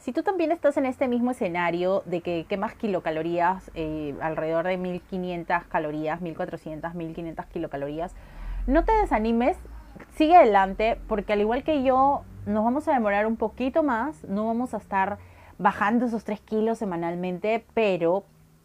Si 0.00 0.14
tú 0.14 0.22
también 0.22 0.50
estás 0.50 0.78
en 0.78 0.86
este 0.86 1.08
mismo 1.08 1.30
escenario 1.30 2.02
de 2.06 2.22
que 2.22 2.46
quemas 2.48 2.74
kilocalorías, 2.74 3.70
eh, 3.74 4.14
alrededor 4.22 4.66
de 4.66 4.78
1500 4.78 5.64
calorías, 5.64 6.22
1400, 6.22 6.94
1500 6.94 7.44
kilocalorías, 7.44 8.14
no 8.66 8.86
te 8.86 8.92
desanimes, 8.92 9.58
sigue 10.12 10.36
adelante, 10.36 10.98
porque 11.06 11.34
al 11.34 11.42
igual 11.42 11.64
que 11.64 11.82
yo, 11.82 12.22
nos 12.46 12.64
vamos 12.64 12.88
a 12.88 12.94
demorar 12.94 13.26
un 13.26 13.36
poquito 13.36 13.82
más, 13.82 14.24
no 14.24 14.46
vamos 14.46 14.72
a 14.72 14.78
estar 14.78 15.18
bajando 15.58 16.06
esos 16.06 16.24
3 16.24 16.40
kilos 16.40 16.78
semanalmente, 16.78 17.66
pero 17.74 18.24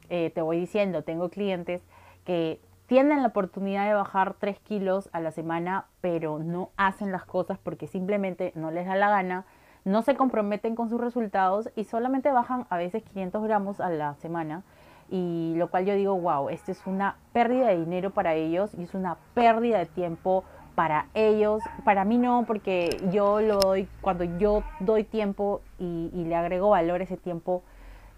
eh, 0.09 0.31
te 0.33 0.41
voy 0.41 0.57
diciendo, 0.57 1.03
tengo 1.03 1.27
clientes 1.27 1.81
que 2.23 2.61
tienen 2.85 3.23
la 3.23 3.27
oportunidad 3.27 3.85
de 3.85 3.93
bajar 3.93 4.35
3 4.39 4.57
kilos 4.59 5.09
a 5.11 5.19
la 5.19 5.31
semana, 5.31 5.87
pero 5.99 6.39
no 6.39 6.69
hacen 6.77 7.11
las 7.11 7.25
cosas 7.25 7.57
porque 7.61 7.87
simplemente 7.87 8.53
no 8.55 8.71
les 8.71 8.85
da 8.85 8.95
la 8.95 9.09
gana, 9.09 9.45
no 9.85 10.01
se 10.01 10.15
comprometen 10.15 10.75
con 10.75 10.89
sus 10.89 10.99
resultados 10.99 11.69
y 11.75 11.83
solamente 11.85 12.31
bajan 12.31 12.65
a 12.69 12.77
veces 12.77 13.03
500 13.03 13.43
gramos 13.43 13.79
a 13.79 13.89
la 13.89 14.15
semana. 14.15 14.63
Y 15.09 15.53
lo 15.57 15.69
cual 15.69 15.85
yo 15.85 15.93
digo, 15.93 16.19
wow, 16.19 16.49
esto 16.49 16.71
es 16.71 16.85
una 16.87 17.17
pérdida 17.31 17.67
de 17.67 17.77
dinero 17.77 18.09
para 18.09 18.33
ellos 18.33 18.71
y 18.77 18.83
es 18.83 18.95
una 18.95 19.17
pérdida 19.35 19.77
de 19.77 19.85
tiempo 19.85 20.43
para 20.73 21.05
ellos. 21.13 21.61
Para 21.83 22.03
mí 22.03 22.17
no, 22.17 22.45
porque 22.47 22.97
yo 23.11 23.41
lo 23.41 23.59
doy, 23.59 23.87
cuando 24.01 24.23
yo 24.23 24.63
doy 24.79 25.03
tiempo 25.03 25.61
y, 25.77 26.09
le 26.11 26.35
agrego 26.35 26.71
valor 26.71 27.01
a 27.01 27.03
ese 27.03 27.17
tiempo, 27.17 27.61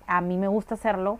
a 0.08 0.22
mí 0.22 0.38
me 0.38 0.48
gusta 0.48 0.76
hacerlo 0.76 1.20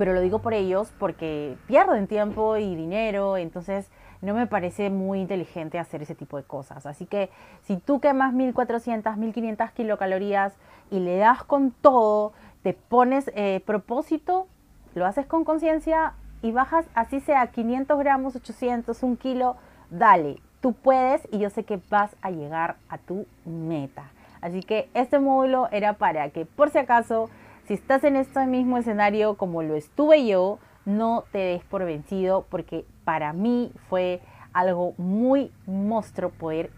pero 0.00 0.14
lo 0.14 0.22
digo 0.22 0.38
por 0.38 0.54
ellos 0.54 0.90
porque 0.98 1.58
pierden 1.66 2.06
tiempo 2.06 2.56
y 2.56 2.74
dinero, 2.74 3.36
entonces 3.36 3.90
no 4.22 4.32
me 4.32 4.46
parece 4.46 4.88
muy 4.88 5.20
inteligente 5.20 5.78
hacer 5.78 6.00
ese 6.00 6.14
tipo 6.14 6.38
de 6.38 6.42
cosas. 6.42 6.86
Así 6.86 7.04
que 7.04 7.28
si 7.64 7.76
tú 7.76 8.00
quemas 8.00 8.32
1400, 8.32 9.18
1500 9.18 9.70
kilocalorías 9.72 10.54
y 10.90 11.00
le 11.00 11.18
das 11.18 11.44
con 11.44 11.72
todo, 11.72 12.32
te 12.62 12.72
pones 12.72 13.30
eh, 13.34 13.62
propósito, 13.66 14.46
lo 14.94 15.04
haces 15.04 15.26
con 15.26 15.44
conciencia 15.44 16.14
y 16.40 16.50
bajas 16.50 16.86
así 16.94 17.20
sea 17.20 17.48
500 17.48 17.98
gramos, 17.98 18.34
800, 18.34 19.02
un 19.02 19.18
kilo, 19.18 19.56
dale, 19.90 20.40
tú 20.62 20.72
puedes 20.72 21.28
y 21.30 21.40
yo 21.40 21.50
sé 21.50 21.64
que 21.64 21.78
vas 21.90 22.16
a 22.22 22.30
llegar 22.30 22.76
a 22.88 22.96
tu 22.96 23.26
meta. 23.44 24.04
Así 24.40 24.62
que 24.62 24.88
este 24.94 25.18
módulo 25.18 25.68
era 25.70 25.92
para 25.98 26.30
que 26.30 26.46
por 26.46 26.70
si 26.70 26.78
acaso 26.78 27.28
si 27.70 27.74
estás 27.74 28.02
en 28.02 28.16
este 28.16 28.44
mismo 28.46 28.78
escenario 28.78 29.36
como 29.36 29.62
lo 29.62 29.76
estuve 29.76 30.26
yo, 30.26 30.58
no 30.86 31.22
te 31.30 31.38
des 31.38 31.62
por 31.62 31.84
vencido 31.84 32.44
porque 32.50 32.84
para 33.04 33.32
mí 33.32 33.70
fue 33.88 34.20
algo 34.52 34.94
muy 34.98 35.52
monstruo 35.66 36.30
poder 36.30 36.72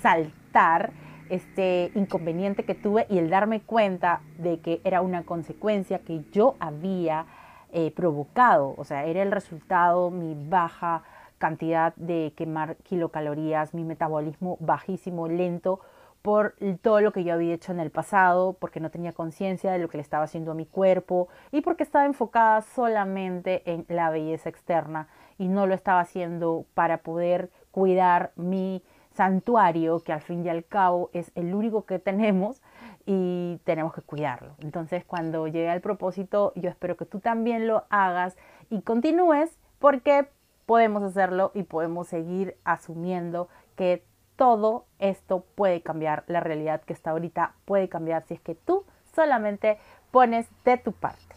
saltar 0.00 0.94
este 1.28 1.92
inconveniente 1.94 2.64
que 2.64 2.74
tuve 2.74 3.06
y 3.10 3.18
el 3.18 3.28
darme 3.28 3.60
cuenta 3.60 4.22
de 4.38 4.60
que 4.60 4.80
era 4.84 5.02
una 5.02 5.24
consecuencia 5.24 5.98
que 5.98 6.24
yo 6.32 6.54
había 6.58 7.26
eh, 7.74 7.92
provocado, 7.94 8.74
o 8.78 8.84
sea, 8.84 9.04
era 9.04 9.22
el 9.22 9.30
resultado, 9.30 10.10
mi 10.10 10.34
baja 10.48 11.02
cantidad 11.36 11.94
de 11.96 12.32
quemar 12.34 12.76
kilocalorías, 12.76 13.74
mi 13.74 13.84
metabolismo 13.84 14.56
bajísimo, 14.60 15.28
lento, 15.28 15.80
por 16.24 16.54
todo 16.80 17.02
lo 17.02 17.12
que 17.12 17.22
yo 17.22 17.34
había 17.34 17.52
hecho 17.52 17.70
en 17.70 17.80
el 17.80 17.90
pasado, 17.90 18.54
porque 18.54 18.80
no 18.80 18.90
tenía 18.90 19.12
conciencia 19.12 19.70
de 19.70 19.78
lo 19.78 19.90
que 19.90 19.98
le 19.98 20.02
estaba 20.02 20.24
haciendo 20.24 20.52
a 20.52 20.54
mi 20.54 20.64
cuerpo 20.64 21.28
y 21.52 21.60
porque 21.60 21.82
estaba 21.82 22.06
enfocada 22.06 22.62
solamente 22.62 23.62
en 23.70 23.84
la 23.90 24.08
belleza 24.08 24.48
externa 24.48 25.08
y 25.36 25.48
no 25.48 25.66
lo 25.66 25.74
estaba 25.74 26.00
haciendo 26.00 26.64
para 26.72 27.02
poder 27.02 27.50
cuidar 27.72 28.32
mi 28.36 28.82
santuario, 29.12 30.00
que 30.00 30.14
al 30.14 30.22
fin 30.22 30.46
y 30.46 30.48
al 30.48 30.64
cabo 30.64 31.10
es 31.12 31.30
el 31.34 31.54
único 31.54 31.84
que 31.84 31.98
tenemos 31.98 32.62
y 33.04 33.60
tenemos 33.64 33.92
que 33.92 34.00
cuidarlo. 34.00 34.54
Entonces, 34.60 35.04
cuando 35.04 35.46
llegue 35.46 35.68
al 35.68 35.82
propósito, 35.82 36.54
yo 36.56 36.70
espero 36.70 36.96
que 36.96 37.04
tú 37.04 37.20
también 37.20 37.68
lo 37.68 37.84
hagas 37.90 38.34
y 38.70 38.80
continúes 38.80 39.58
porque 39.78 40.30
podemos 40.64 41.02
hacerlo 41.02 41.50
y 41.52 41.64
podemos 41.64 42.08
seguir 42.08 42.56
asumiendo 42.64 43.50
que 43.76 44.06
todo 44.36 44.86
esto 44.98 45.44
puede 45.54 45.82
cambiar, 45.82 46.24
la 46.26 46.40
realidad 46.40 46.82
que 46.82 46.92
está 46.92 47.10
ahorita 47.10 47.54
puede 47.64 47.88
cambiar 47.88 48.24
si 48.26 48.34
es 48.34 48.40
que 48.40 48.54
tú 48.54 48.84
solamente 49.14 49.78
pones 50.10 50.48
de 50.64 50.76
tu 50.76 50.92
parte. 50.92 51.33